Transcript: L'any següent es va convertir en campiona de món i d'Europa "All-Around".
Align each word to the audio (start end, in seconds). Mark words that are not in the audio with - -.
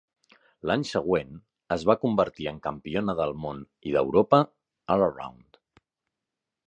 L'any 0.69 0.85
següent 0.91 1.35
es 1.75 1.85
va 1.89 1.97
convertir 2.07 2.49
en 2.53 2.57
campiona 2.69 3.15
de 3.21 3.29
món 3.45 3.61
i 3.91 3.93
d'Europa 3.99 4.41
"All-Around". 4.97 5.61